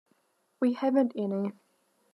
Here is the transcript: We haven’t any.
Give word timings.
We 0.59 0.73
haven’t 0.73 1.11
any. 1.15 1.53